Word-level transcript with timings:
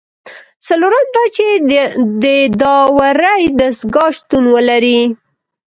څلورم 0.65 1.07
دا 1.15 1.23
چې 1.35 1.47
د 2.23 2.25
داورۍ 2.61 3.43
دستگاه 3.59 4.11
شتون 4.17 4.43
ولري. 4.55 4.99